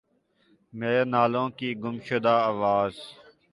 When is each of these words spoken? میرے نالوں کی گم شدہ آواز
میرے 0.73 1.03
نالوں 1.11 1.47
کی 1.57 1.69
گم 1.81 1.95
شدہ 2.07 2.33
آواز 2.51 2.93